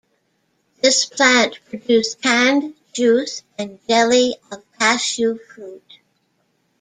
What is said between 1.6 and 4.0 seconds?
produced canned juice and